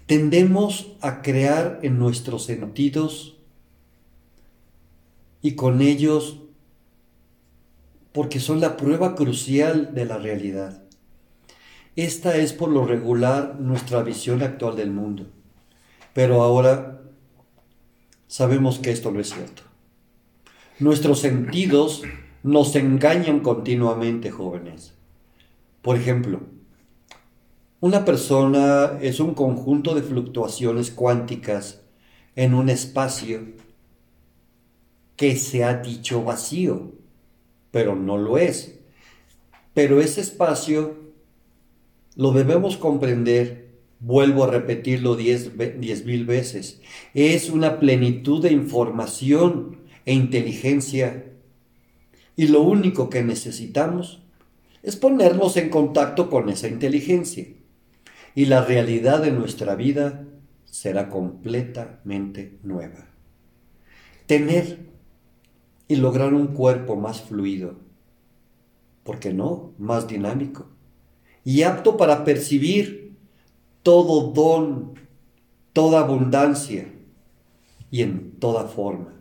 Tendemos 0.07 0.97
a 0.99 1.21
crear 1.21 1.79
en 1.83 1.97
nuestros 1.99 2.43
sentidos 2.43 3.37
y 5.41 5.55
con 5.55 5.81
ellos 5.81 6.41
porque 8.11 8.41
son 8.41 8.59
la 8.59 8.75
prueba 8.75 9.15
crucial 9.15 9.93
de 9.93 10.05
la 10.05 10.17
realidad. 10.17 10.83
Esta 11.95 12.35
es 12.35 12.51
por 12.51 12.69
lo 12.69 12.85
regular 12.85 13.55
nuestra 13.59 14.03
visión 14.03 14.43
actual 14.43 14.75
del 14.75 14.91
mundo. 14.91 15.27
Pero 16.13 16.41
ahora 16.41 16.96
sabemos 18.27 18.79
que 18.79 18.91
esto 18.91 19.11
no 19.11 19.19
es 19.19 19.29
cierto. 19.29 19.63
Nuestros 20.79 21.19
sentidos 21.19 22.03
nos 22.43 22.75
engañan 22.75 23.39
continuamente, 23.39 24.31
jóvenes. 24.31 24.93
Por 25.81 25.97
ejemplo, 25.97 26.41
una 27.79 28.05
persona 28.05 28.97
es 29.01 29.19
un 29.19 29.33
conjunto 29.33 29.95
de 29.95 30.01
fluctuaciones 30.01 30.91
cuánticas 30.91 31.81
en 32.35 32.53
un 32.53 32.69
espacio 32.69 33.41
que 35.15 35.35
se 35.35 35.63
ha 35.63 35.75
dicho 35.75 36.23
vacío, 36.23 36.93
pero 37.71 37.95
no 37.95 38.17
lo 38.17 38.37
es. 38.37 38.79
Pero 39.73 39.99
ese 40.01 40.21
espacio 40.21 40.95
lo 42.15 42.31
debemos 42.31 42.77
comprender, 42.77 43.66
vuelvo 43.99 44.43
a 44.43 44.51
repetirlo 44.51 45.15
diez, 45.15 45.51
diez 45.79 46.05
mil 46.05 46.25
veces, 46.25 46.81
es 47.13 47.49
una 47.49 47.79
plenitud 47.79 48.41
de 48.41 48.51
información 48.51 49.79
e 50.05 50.13
inteligencia 50.13 51.33
y 52.35 52.47
lo 52.47 52.61
único 52.61 53.09
que 53.09 53.23
necesitamos 53.23 54.21
es 54.83 54.95
ponernos 54.95 55.57
en 55.57 55.69
contacto 55.69 56.29
con 56.29 56.49
esa 56.49 56.67
inteligencia. 56.67 57.47
Y 58.35 58.45
la 58.45 58.63
realidad 58.63 59.21
de 59.23 59.31
nuestra 59.31 59.75
vida 59.75 60.27
será 60.65 61.09
completamente 61.09 62.59
nueva. 62.61 63.07
Tener 64.27 64.85
y 65.87 65.95
lograr 65.95 66.35
un 66.35 66.47
cuerpo 66.47 66.95
más 66.95 67.21
fluido, 67.21 67.79
¿por 69.03 69.19
qué 69.19 69.33
no? 69.33 69.73
Más 69.79 70.07
dinámico 70.07 70.77
y 71.47 71.63
apto 71.63 71.95
para 71.95 72.25
percibir 72.25 73.06
todo 73.87 74.33
don, 74.33 74.99
toda 75.71 76.01
abundancia 76.01 76.93
y 77.89 78.01
en 78.01 78.31
toda 78.31 78.65
forma. 78.65 79.13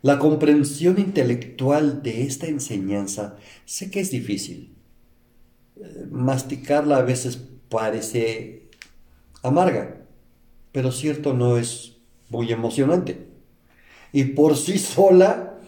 La 0.00 0.20
comprensión 0.20 1.00
intelectual 1.00 2.00
de 2.00 2.22
esta 2.22 2.46
enseñanza 2.46 3.36
sé 3.64 3.90
que 3.90 3.98
es 3.98 4.12
difícil. 4.12 4.76
Masticarla 6.08 6.98
a 6.98 7.02
veces 7.02 7.36
parece 7.68 8.68
amarga, 9.42 10.06
pero 10.70 10.92
cierto 10.92 11.34
no 11.34 11.56
es 11.56 11.96
muy 12.28 12.52
emocionante. 12.52 13.26
Y 14.12 14.22
por 14.22 14.56
sí 14.56 14.78
sola 14.78 15.58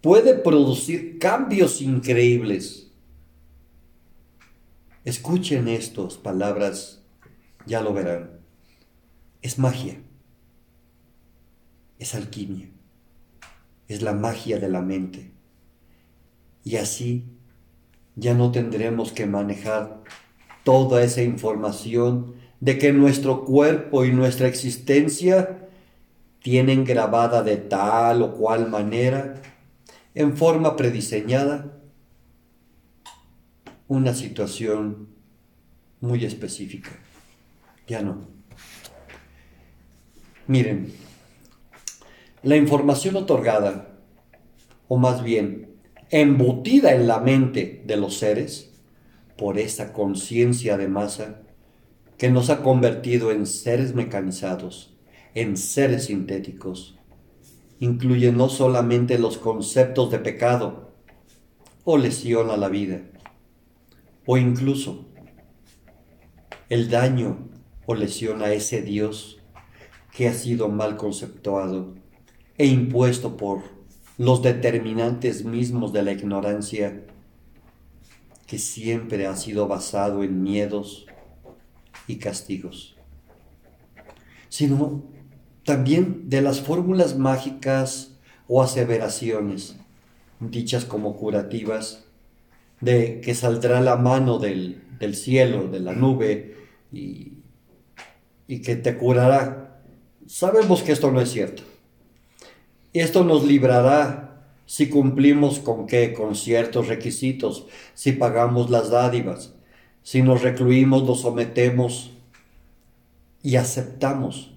puede 0.00 0.34
producir 0.34 1.20
cambios 1.20 1.80
increíbles. 1.80 2.90
Escuchen 5.04 5.68
estas 5.68 6.14
palabras, 6.14 7.05
ya 7.66 7.80
lo 7.80 7.92
verán. 7.92 8.30
Es 9.42 9.58
magia, 9.58 10.00
es 11.98 12.14
alquimia, 12.14 12.68
es 13.88 14.02
la 14.02 14.12
magia 14.12 14.58
de 14.58 14.68
la 14.68 14.82
mente. 14.82 15.32
Y 16.64 16.76
así 16.76 17.24
ya 18.16 18.34
no 18.34 18.50
tendremos 18.50 19.12
que 19.12 19.26
manejar 19.26 20.02
toda 20.64 21.02
esa 21.02 21.22
información 21.22 22.34
de 22.60 22.78
que 22.78 22.92
nuestro 22.92 23.44
cuerpo 23.44 24.04
y 24.04 24.12
nuestra 24.12 24.48
existencia 24.48 25.68
tienen 26.42 26.84
grabada 26.84 27.42
de 27.42 27.56
tal 27.56 28.22
o 28.22 28.32
cual 28.32 28.70
manera, 28.70 29.42
en 30.14 30.36
forma 30.36 30.76
prediseñada, 30.76 31.72
una 33.88 34.14
situación 34.14 35.08
muy 36.00 36.24
específica. 36.24 36.90
Ya 37.86 38.02
no. 38.02 38.26
Miren, 40.48 40.92
la 42.42 42.56
información 42.56 43.16
otorgada, 43.16 43.88
o 44.88 44.96
más 44.96 45.22
bien 45.22 45.76
embutida 46.10 46.94
en 46.94 47.08
la 47.08 47.18
mente 47.18 47.82
de 47.84 47.96
los 47.96 48.18
seres, 48.18 48.72
por 49.36 49.58
esa 49.58 49.92
conciencia 49.92 50.76
de 50.76 50.88
masa 50.88 51.42
que 52.16 52.30
nos 52.30 52.48
ha 52.50 52.62
convertido 52.62 53.30
en 53.30 53.46
seres 53.46 53.94
mecanizados, 53.94 54.96
en 55.34 55.56
seres 55.56 56.06
sintéticos, 56.06 56.98
incluye 57.78 58.32
no 58.32 58.48
solamente 58.48 59.18
los 59.18 59.36
conceptos 59.36 60.10
de 60.10 60.18
pecado 60.18 60.92
o 61.84 61.98
lesión 61.98 62.50
a 62.50 62.56
la 62.56 62.68
vida, 62.68 63.02
o 64.24 64.38
incluso 64.38 65.06
el 66.68 66.88
daño 66.88 67.48
o 67.86 67.94
lesión 67.94 68.42
a 68.42 68.52
ese 68.52 68.82
Dios 68.82 69.38
que 70.12 70.28
ha 70.28 70.34
sido 70.34 70.68
mal 70.68 70.96
conceptuado 70.96 71.94
e 72.58 72.66
impuesto 72.66 73.36
por 73.36 73.62
los 74.18 74.42
determinantes 74.42 75.44
mismos 75.44 75.92
de 75.92 76.02
la 76.02 76.12
ignorancia 76.12 77.04
que 78.46 78.58
siempre 78.58 79.26
ha 79.26 79.36
sido 79.36 79.68
basado 79.68 80.22
en 80.22 80.42
miedos 80.42 81.06
y 82.06 82.16
castigos, 82.16 82.96
sino 84.48 85.02
también 85.64 86.30
de 86.30 86.40
las 86.40 86.60
fórmulas 86.60 87.18
mágicas 87.18 88.16
o 88.48 88.62
aseveraciones, 88.62 89.76
dichas 90.38 90.84
como 90.84 91.16
curativas, 91.16 92.04
de 92.80 93.20
que 93.20 93.34
saldrá 93.34 93.80
la 93.80 93.96
mano 93.96 94.38
del, 94.38 94.82
del 94.98 95.14
cielo, 95.16 95.66
de 95.68 95.80
la 95.80 95.92
nube, 95.92 96.54
y, 96.92 97.36
y 98.48 98.60
que 98.60 98.76
te 98.76 98.96
curará. 98.96 99.80
Sabemos 100.26 100.82
que 100.82 100.92
esto 100.92 101.10
no 101.10 101.20
es 101.20 101.30
cierto. 101.30 101.62
Esto 102.92 103.24
nos 103.24 103.44
librará 103.44 104.26
si 104.66 104.88
cumplimos 104.88 105.60
con 105.60 105.86
qué, 105.86 106.12
con 106.12 106.34
ciertos 106.34 106.88
requisitos, 106.88 107.66
si 107.94 108.12
pagamos 108.12 108.70
las 108.70 108.90
dádivas, 108.90 109.54
si 110.02 110.22
nos 110.22 110.42
recluimos, 110.42 111.04
nos 111.04 111.20
sometemos 111.20 112.12
y 113.42 113.56
aceptamos 113.56 114.52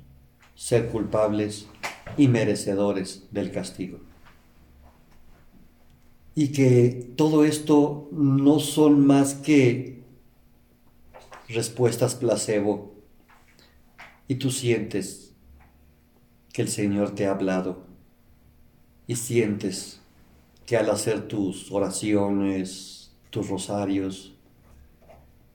ser 0.55 0.87
culpables 0.87 1.67
y 2.17 2.27
merecedores 2.27 3.27
del 3.31 3.51
castigo. 3.51 3.99
Y 6.33 6.49
que 6.49 7.11
todo 7.15 7.45
esto 7.45 8.09
no 8.11 8.59
son 8.59 9.05
más 9.05 9.35
que 9.35 10.03
respuestas 11.49 12.15
placebo 12.15 12.88
y 14.29 14.35
tú 14.35 14.51
sientes 14.51 15.33
que 16.53 16.61
el 16.61 16.69
Señor 16.69 17.15
te 17.15 17.25
ha 17.25 17.31
hablado 17.31 17.83
y 19.07 19.15
sientes 19.15 20.01
que 20.67 20.77
al 20.77 20.91
hacer 20.91 21.27
tus 21.27 21.71
oraciones, 21.71 23.11
tus 23.31 23.49
rosarios, 23.49 24.35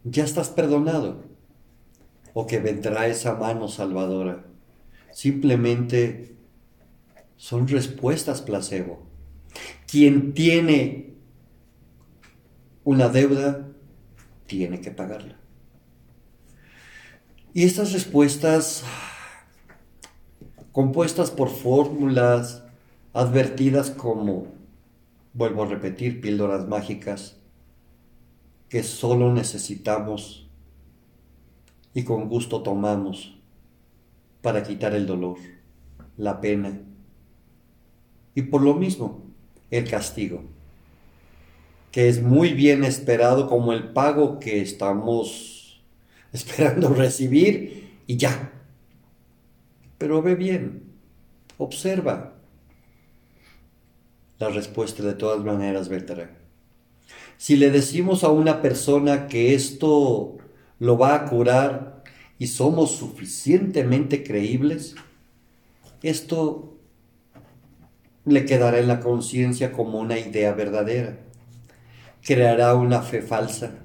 ya 0.02 0.24
estás 0.24 0.48
perdonado 0.48 1.22
o 2.34 2.48
que 2.48 2.58
vendrá 2.58 3.06
esa 3.06 3.36
mano 3.36 3.68
salvadora. 3.68 4.44
Simplemente 5.12 6.34
son 7.36 7.68
respuestas 7.68 8.42
placebo. 8.42 9.06
Quien 9.86 10.34
tiene 10.34 11.14
una 12.82 13.08
deuda, 13.08 13.68
tiene 14.48 14.80
que 14.80 14.90
pagarla. 14.90 15.43
Y 17.56 17.62
estas 17.62 17.92
respuestas, 17.92 18.82
compuestas 20.72 21.30
por 21.30 21.48
fórmulas, 21.48 22.64
advertidas 23.12 23.92
como, 23.92 24.48
vuelvo 25.34 25.62
a 25.62 25.66
repetir, 25.66 26.20
píldoras 26.20 26.66
mágicas, 26.66 27.36
que 28.68 28.82
solo 28.82 29.32
necesitamos 29.32 30.48
y 31.94 32.02
con 32.02 32.28
gusto 32.28 32.60
tomamos 32.62 33.38
para 34.42 34.64
quitar 34.64 34.92
el 34.92 35.06
dolor, 35.06 35.38
la 36.16 36.40
pena 36.40 36.80
y 38.34 38.42
por 38.42 38.62
lo 38.62 38.74
mismo 38.74 39.22
el 39.70 39.88
castigo, 39.88 40.42
que 41.92 42.08
es 42.08 42.20
muy 42.20 42.52
bien 42.52 42.82
esperado 42.82 43.46
como 43.46 43.72
el 43.72 43.92
pago 43.92 44.40
que 44.40 44.60
estamos 44.60 45.63
esperando 46.34 46.88
recibir 46.90 48.02
y 48.06 48.18
ya. 48.18 48.52
Pero 49.96 50.20
ve 50.20 50.34
bien, 50.34 50.82
observa, 51.56 52.34
la 54.38 54.48
respuesta 54.50 55.02
de 55.02 55.14
todas 55.14 55.42
maneras 55.44 55.88
vendrá. 55.88 56.36
Si 57.38 57.56
le 57.56 57.70
decimos 57.70 58.24
a 58.24 58.30
una 58.30 58.60
persona 58.60 59.28
que 59.28 59.54
esto 59.54 60.36
lo 60.80 60.98
va 60.98 61.14
a 61.14 61.24
curar 61.26 62.02
y 62.38 62.48
somos 62.48 62.90
suficientemente 62.90 64.24
creíbles, 64.24 64.96
esto 66.02 66.76
le 68.24 68.44
quedará 68.44 68.80
en 68.80 68.88
la 68.88 69.00
conciencia 69.00 69.72
como 69.72 70.00
una 70.00 70.18
idea 70.18 70.52
verdadera. 70.52 71.18
Creará 72.22 72.74
una 72.74 73.02
fe 73.02 73.22
falsa. 73.22 73.83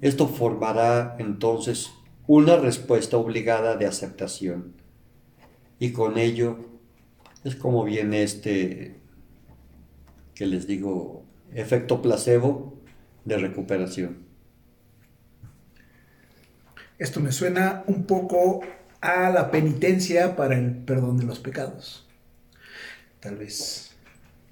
Esto 0.00 0.28
formará 0.28 1.16
entonces 1.18 1.90
una 2.26 2.56
respuesta 2.56 3.16
obligada 3.16 3.76
de 3.76 3.86
aceptación. 3.86 4.74
Y 5.78 5.92
con 5.92 6.18
ello 6.18 6.58
es 7.44 7.56
como 7.56 7.84
viene 7.84 8.22
este 8.22 9.00
que 10.34 10.46
les 10.46 10.68
digo, 10.68 11.24
efecto 11.52 12.00
placebo 12.00 12.80
de 13.24 13.38
recuperación. 13.38 14.18
Esto 16.98 17.18
me 17.18 17.32
suena 17.32 17.82
un 17.88 18.04
poco 18.04 18.60
a 19.00 19.30
la 19.30 19.50
penitencia 19.50 20.36
para 20.36 20.56
el 20.56 20.76
perdón 20.76 21.16
de 21.18 21.24
los 21.24 21.40
pecados. 21.40 22.08
Tal 23.18 23.36
vez, 23.36 23.96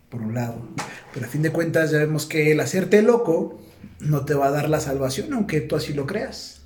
por 0.09 0.23
un 0.23 0.35
lado. 0.35 0.69
Pero 1.12 1.27
a 1.27 1.29
fin 1.29 1.42
de 1.42 1.53
cuentas 1.53 1.90
ya 1.90 1.99
vemos 1.99 2.27
que 2.27 2.53
el 2.53 2.61
hacerte 2.61 3.03
loco 3.03 3.61
no 4.01 4.25
te 4.25 4.35
va 4.35 4.47
a 4.47 4.51
dar 4.51 4.69
la 4.69 4.81
salvación, 4.81 5.33
aunque 5.33 5.61
tú 5.61 5.77
así 5.77 5.92
lo 5.92 6.07
creas. 6.07 6.62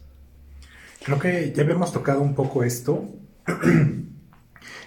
Creo 1.05 1.18
que 1.18 1.53
ya 1.55 1.62
habíamos 1.62 1.92
tocado 1.92 2.20
un 2.20 2.35
poco 2.35 2.64
esto. 2.64 3.09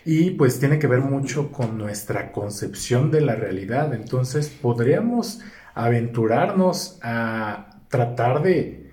y 0.06 0.32
pues 0.32 0.60
tiene 0.60 0.80
que 0.80 0.88
ver 0.88 1.00
mucho 1.00 1.52
con 1.52 1.78
nuestra 1.78 2.32
concepción 2.32 3.12
de 3.12 3.22
la 3.22 3.36
realidad. 3.36 3.94
Entonces 3.94 4.50
podríamos 4.50 5.39
aventurarnos 5.74 7.00
a 7.02 7.80
tratar 7.89 8.44
de 8.44 8.84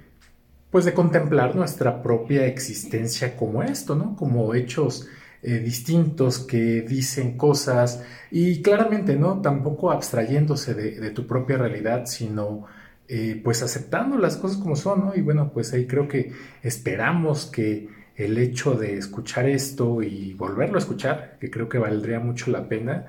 pues 0.71 0.85
de 0.85 0.95
contemplar 0.95 1.57
nuestra 1.57 2.01
propia 2.01 2.47
existencia 2.47 3.37
como 3.37 3.65
esto, 3.65 3.97
¿no? 3.97 4.15
Como 4.15 4.55
hechos 4.55 5.09
eh, 5.43 5.59
distintos 5.59 6.41
que 6.41 6.83
dicen 6.83 7.37
cosas 7.37 8.03
y 8.31 8.63
claramente, 8.63 9.17
¿no? 9.17 9.41
Tampoco 9.41 9.91
abstrayéndose 9.91 10.75
de, 10.75 11.01
de 11.01 11.11
tu 11.11 11.27
propia 11.27 11.57
realidad, 11.57 12.07
sino 12.07 12.67
eh, 13.13 13.41
pues 13.43 13.61
aceptando 13.63 14.19
las 14.19 14.37
cosas 14.37 14.59
como 14.59 14.77
son, 14.77 15.01
¿no? 15.01 15.17
Y 15.17 15.21
bueno, 15.21 15.51
pues 15.53 15.73
ahí 15.73 15.87
creo 15.87 16.07
que 16.07 16.33
esperamos 16.63 17.47
que 17.47 17.89
el 18.15 18.39
hecho 18.39 18.75
de 18.75 18.99
escuchar 18.99 19.49
esto 19.49 20.01
y 20.01 20.35
volverlo 20.35 20.77
a 20.77 20.79
escuchar, 20.79 21.37
que 21.41 21.51
creo 21.51 21.69
que 21.69 21.79
valdría 21.79 22.21
mucho 22.21 22.53
la 22.53 22.69
pena, 22.69 23.07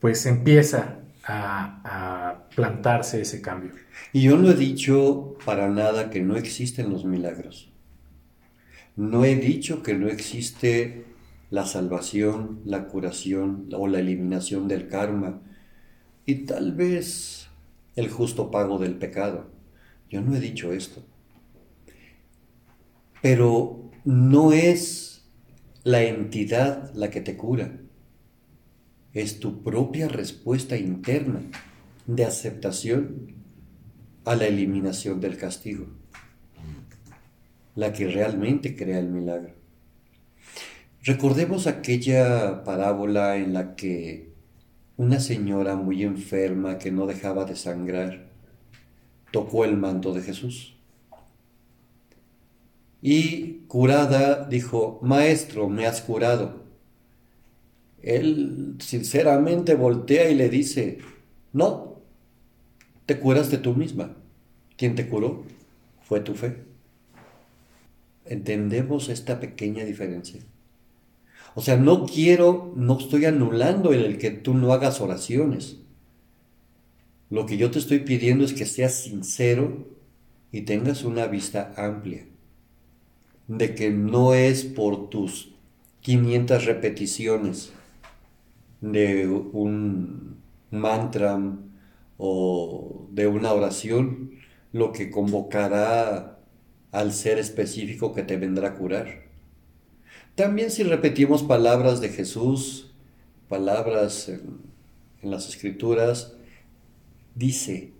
pues 0.00 0.24
empieza 0.24 1.00
a, 1.24 1.82
a 1.84 2.48
plantarse 2.56 3.20
ese 3.20 3.42
cambio. 3.42 3.72
Y 4.14 4.22
yo 4.22 4.38
no 4.38 4.50
he 4.50 4.54
dicho 4.54 5.36
para 5.44 5.68
nada 5.68 6.08
que 6.08 6.22
no 6.22 6.36
existen 6.36 6.90
los 6.90 7.04
milagros. 7.04 7.70
No 8.96 9.26
he 9.26 9.36
dicho 9.36 9.82
que 9.82 9.92
no 9.92 10.08
existe 10.08 11.11
la 11.52 11.66
salvación, 11.66 12.62
la 12.64 12.88
curación 12.88 13.68
o 13.76 13.86
la 13.86 14.00
eliminación 14.00 14.68
del 14.68 14.88
karma 14.88 15.42
y 16.24 16.46
tal 16.46 16.72
vez 16.72 17.46
el 17.94 18.08
justo 18.08 18.50
pago 18.50 18.78
del 18.78 18.96
pecado. 18.96 19.50
Yo 20.08 20.22
no 20.22 20.34
he 20.34 20.40
dicho 20.40 20.72
esto. 20.72 21.04
Pero 23.20 23.90
no 24.06 24.54
es 24.54 25.30
la 25.84 26.02
entidad 26.02 26.90
la 26.94 27.10
que 27.10 27.20
te 27.20 27.36
cura. 27.36 27.78
Es 29.12 29.38
tu 29.38 29.62
propia 29.62 30.08
respuesta 30.08 30.78
interna 30.78 31.42
de 32.06 32.24
aceptación 32.24 33.34
a 34.24 34.36
la 34.36 34.46
eliminación 34.46 35.20
del 35.20 35.36
castigo, 35.36 35.86
la 37.74 37.92
que 37.92 38.08
realmente 38.08 38.74
crea 38.74 38.98
el 38.98 39.10
milagro. 39.10 39.61
Recordemos 41.04 41.66
aquella 41.66 42.62
parábola 42.62 43.36
en 43.36 43.54
la 43.54 43.74
que 43.74 44.30
una 44.96 45.18
señora 45.18 45.74
muy 45.74 46.04
enferma 46.04 46.78
que 46.78 46.92
no 46.92 47.06
dejaba 47.06 47.44
de 47.44 47.56
sangrar 47.56 48.30
tocó 49.32 49.64
el 49.64 49.76
manto 49.76 50.14
de 50.14 50.22
Jesús. 50.22 50.76
Y 53.00 53.64
curada 53.66 54.46
dijo, 54.46 55.00
Maestro, 55.02 55.68
me 55.68 55.86
has 55.86 56.02
curado. 56.02 56.62
Él 58.00 58.76
sinceramente 58.78 59.74
voltea 59.74 60.30
y 60.30 60.36
le 60.36 60.48
dice, 60.48 60.98
no, 61.52 62.00
te 63.06 63.18
curaste 63.18 63.58
tú 63.58 63.74
misma. 63.74 64.14
¿Quién 64.76 64.94
te 64.94 65.08
curó? 65.08 65.42
Fue 66.02 66.20
tu 66.20 66.34
fe. 66.34 66.62
¿Entendemos 68.24 69.08
esta 69.08 69.40
pequeña 69.40 69.84
diferencia? 69.84 70.42
O 71.54 71.60
sea, 71.60 71.76
no 71.76 72.06
quiero, 72.06 72.72
no 72.76 72.98
estoy 72.98 73.26
anulando 73.26 73.92
el 73.92 74.18
que 74.18 74.30
tú 74.30 74.54
no 74.54 74.72
hagas 74.72 75.00
oraciones. 75.00 75.78
Lo 77.30 77.46
que 77.46 77.56
yo 77.56 77.70
te 77.70 77.78
estoy 77.78 78.00
pidiendo 78.00 78.44
es 78.44 78.52
que 78.52 78.66
seas 78.66 78.94
sincero 78.94 79.86
y 80.50 80.62
tengas 80.62 81.04
una 81.04 81.26
vista 81.26 81.72
amplia. 81.76 82.26
De 83.48 83.74
que 83.74 83.90
no 83.90 84.34
es 84.34 84.64
por 84.64 85.10
tus 85.10 85.54
500 86.00 86.64
repeticiones 86.64 87.72
de 88.80 89.28
un 89.28 90.36
mantra 90.70 91.38
o 92.18 93.06
de 93.10 93.26
una 93.26 93.52
oración 93.52 94.32
lo 94.72 94.92
que 94.92 95.10
convocará 95.10 96.38
al 96.90 97.12
ser 97.12 97.38
específico 97.38 98.12
que 98.12 98.22
te 98.22 98.36
vendrá 98.36 98.68
a 98.68 98.74
curar. 98.74 99.31
También 100.34 100.70
si 100.70 100.82
repetimos 100.82 101.42
palabras 101.42 102.00
de 102.00 102.08
Jesús, 102.08 102.94
palabras 103.48 104.30
en, 104.30 104.72
las 105.22 105.48
escrituras, 105.48 106.34
dice, 107.34 107.92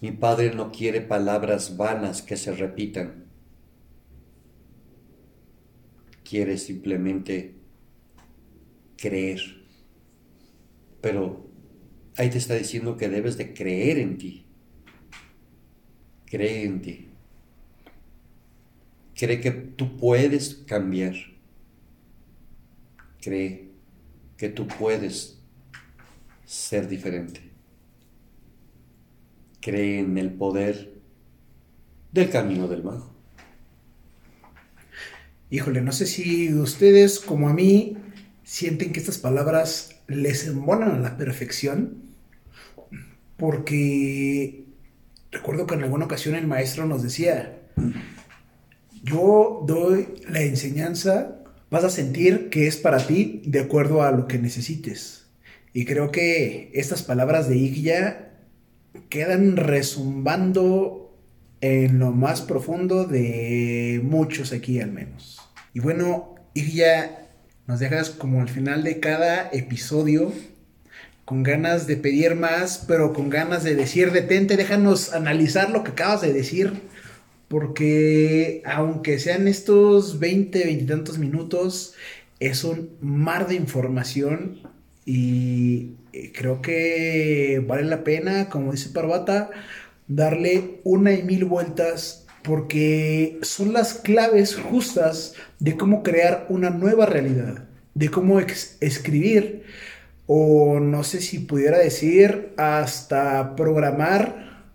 mi 0.00 0.10
Padre 0.10 0.54
no 0.54 0.72
quiere 0.72 1.00
palabras 1.00 1.76
vanas 1.76 2.20
que 2.20 2.36
se 2.36 2.52
repitan, 2.52 3.24
quiere 6.24 6.58
simplemente 6.58 7.54
creer. 8.96 9.40
Pero 11.00 11.48
ahí 12.16 12.28
te 12.28 12.38
está 12.38 12.54
diciendo 12.54 12.96
que 12.96 13.08
debes 13.08 13.38
de 13.38 13.54
creer 13.54 13.98
en 13.98 14.18
ti. 14.18 14.44
Cree 16.26 16.64
en 16.64 16.82
ti. 16.82 17.08
Cree 19.14 19.40
que 19.40 19.52
tú 19.52 19.96
puedes 19.96 20.54
cambiar. 20.66 21.37
Cree 23.28 23.68
que 24.38 24.48
tú 24.48 24.66
puedes 24.66 25.38
ser 26.46 26.88
diferente. 26.88 27.42
Cree 29.60 29.98
en 29.98 30.16
el 30.16 30.32
poder 30.32 30.94
del 32.10 32.30
camino 32.30 32.68
del 32.68 32.82
mago. 32.82 33.12
Híjole, 35.50 35.82
no 35.82 35.92
sé 35.92 36.06
si 36.06 36.54
ustedes 36.54 37.20
como 37.20 37.50
a 37.50 37.52
mí 37.52 37.98
sienten 38.44 38.94
que 38.94 39.00
estas 39.00 39.18
palabras 39.18 40.00
les 40.06 40.46
embonan 40.46 40.92
a 40.92 40.98
la 40.98 41.18
perfección, 41.18 42.04
porque 43.36 44.64
recuerdo 45.30 45.66
que 45.66 45.74
en 45.74 45.82
alguna 45.82 46.06
ocasión 46.06 46.34
el 46.34 46.46
maestro 46.46 46.86
nos 46.86 47.02
decía, 47.02 47.60
yo 49.02 49.64
doy 49.66 50.14
la 50.30 50.40
enseñanza, 50.40 51.37
vas 51.70 51.84
a 51.84 51.90
sentir 51.90 52.48
que 52.50 52.66
es 52.66 52.76
para 52.76 52.98
ti 52.98 53.42
de 53.44 53.60
acuerdo 53.60 54.02
a 54.02 54.10
lo 54.10 54.26
que 54.26 54.38
necesites. 54.38 55.26
Y 55.72 55.84
creo 55.84 56.10
que 56.10 56.70
estas 56.74 57.02
palabras 57.02 57.48
de 57.48 57.56
Igya 57.56 58.30
quedan 59.08 59.56
resumbando 59.56 61.16
en 61.60 61.98
lo 61.98 62.12
más 62.12 62.42
profundo 62.42 63.04
de 63.04 64.00
muchos 64.02 64.52
aquí 64.52 64.80
al 64.80 64.92
menos. 64.92 65.40
Y 65.74 65.80
bueno, 65.80 66.34
Igya, 66.54 67.26
nos 67.66 67.80
dejas 67.80 68.10
como 68.10 68.40
al 68.40 68.48
final 68.48 68.82
de 68.82 69.00
cada 69.00 69.50
episodio 69.52 70.32
con 71.24 71.42
ganas 71.42 71.86
de 71.86 71.96
pedir 71.96 72.34
más, 72.36 72.84
pero 72.88 73.12
con 73.12 73.28
ganas 73.28 73.62
de 73.62 73.74
decir, 73.74 74.12
detente, 74.12 74.56
déjanos 74.56 75.12
analizar 75.12 75.68
lo 75.68 75.84
que 75.84 75.90
acabas 75.90 76.22
de 76.22 76.32
decir, 76.32 76.72
porque 77.48 78.62
aunque 78.64 79.18
sean 79.18 79.48
estos 79.48 80.18
20, 80.18 80.64
20 80.64 80.84
y 80.84 80.86
tantos 80.86 81.18
minutos, 81.18 81.94
es 82.40 82.64
un 82.64 82.90
mar 83.00 83.48
de 83.48 83.54
información 83.54 84.60
y 85.04 85.92
eh, 86.12 86.32
creo 86.34 86.60
que 86.62 87.62
vale 87.66 87.84
la 87.84 88.04
pena, 88.04 88.48
como 88.50 88.72
dice 88.72 88.90
Parvata, 88.90 89.50
darle 90.06 90.80
una 90.84 91.12
y 91.12 91.22
mil 91.22 91.46
vueltas 91.46 92.26
porque 92.42 93.38
son 93.42 93.72
las 93.72 93.94
claves 93.94 94.54
justas 94.54 95.34
de 95.58 95.76
cómo 95.76 96.02
crear 96.02 96.46
una 96.48 96.70
nueva 96.70 97.06
realidad, 97.06 97.64
de 97.94 98.10
cómo 98.10 98.38
escribir 98.40 99.64
o 100.26 100.78
no 100.78 101.04
sé 101.04 101.20
si 101.20 101.38
pudiera 101.40 101.78
decir 101.78 102.52
hasta 102.58 103.56
programar, 103.56 104.66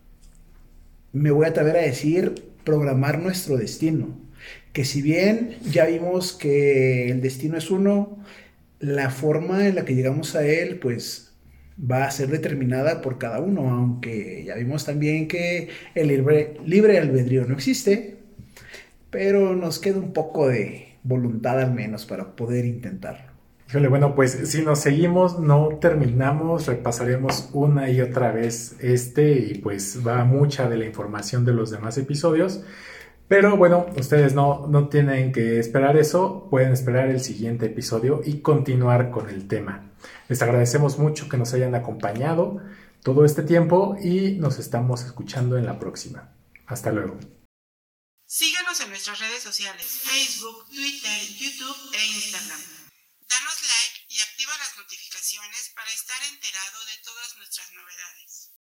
me 1.13 1.31
voy 1.31 1.45
a 1.45 1.49
atrever 1.49 1.77
a 1.77 1.81
decir 1.81 2.52
programar 2.63 3.19
nuestro 3.19 3.57
destino. 3.57 4.17
Que 4.73 4.85
si 4.85 5.01
bien 5.01 5.57
ya 5.71 5.85
vimos 5.85 6.33
que 6.33 7.09
el 7.11 7.21
destino 7.21 7.57
es 7.57 7.69
uno, 7.71 8.17
la 8.79 9.09
forma 9.09 9.67
en 9.67 9.75
la 9.75 9.85
que 9.85 9.95
llegamos 9.95 10.35
a 10.35 10.45
él, 10.45 10.79
pues 10.79 11.33
va 11.79 12.05
a 12.05 12.11
ser 12.11 12.29
determinada 12.29 13.01
por 13.01 13.17
cada 13.17 13.39
uno, 13.39 13.69
aunque 13.69 14.43
ya 14.45 14.55
vimos 14.55 14.85
también 14.85 15.27
que 15.27 15.69
el 15.95 16.07
libre, 16.07 16.57
libre 16.65 16.99
albedrío 16.99 17.45
no 17.45 17.55
existe, 17.55 18.17
pero 19.09 19.55
nos 19.55 19.79
queda 19.79 19.99
un 19.99 20.13
poco 20.13 20.47
de 20.47 20.95
voluntad 21.03 21.59
al 21.59 21.73
menos 21.73 22.05
para 22.05 22.35
poder 22.35 22.65
intentarlo. 22.65 23.32
Híjole, 23.73 23.87
bueno, 23.87 24.13
pues 24.13 24.51
si 24.51 24.61
nos 24.61 24.81
seguimos, 24.81 25.39
no 25.39 25.79
terminamos, 25.81 26.67
repasaremos 26.67 27.49
una 27.53 27.89
y 27.89 28.01
otra 28.01 28.31
vez 28.31 28.75
este 28.79 29.31
y 29.31 29.55
pues 29.57 30.05
va 30.05 30.23
mucha 30.25 30.69
de 30.69 30.77
la 30.77 30.85
información 30.85 31.43
de 31.43 31.53
los 31.53 31.71
demás 31.71 31.97
episodios. 31.97 32.61
Pero 33.27 33.57
bueno, 33.57 33.87
ustedes 33.97 34.35
no, 34.35 34.67
no 34.67 34.89
tienen 34.89 35.31
que 35.31 35.57
esperar 35.57 35.97
eso, 35.97 36.45
pueden 36.51 36.71
esperar 36.71 37.09
el 37.09 37.19
siguiente 37.19 37.65
episodio 37.65 38.21
y 38.23 38.41
continuar 38.41 39.09
con 39.09 39.27
el 39.27 39.47
tema. 39.47 39.89
Les 40.29 40.39
agradecemos 40.43 40.99
mucho 40.99 41.27
que 41.27 41.37
nos 41.37 41.51
hayan 41.55 41.73
acompañado 41.73 42.61
todo 43.01 43.25
este 43.25 43.41
tiempo 43.41 43.97
y 43.99 44.33
nos 44.33 44.59
estamos 44.59 45.03
escuchando 45.03 45.57
en 45.57 45.65
la 45.65 45.79
próxima. 45.79 46.29
Hasta 46.67 46.91
luego. 46.91 47.17
Síganos 48.27 48.79
en 48.81 48.89
nuestras 48.89 49.19
redes 49.19 49.41
sociales, 49.41 49.83
Facebook, 49.83 50.67
Twitter, 50.67 51.19
YouTube 51.39 51.77
e 51.91 52.05
Instagram. 52.17 52.73
Danos 53.33 53.61
like 53.65 54.05
y 54.09 54.19
activa 54.21 54.53
las 54.59 54.75
para 55.73 55.89
estar 55.93 56.21
enterado 56.23 56.85
de 56.85 56.97
todas 56.97 57.37
nuestras 57.37 57.71
novedades. 57.71 58.52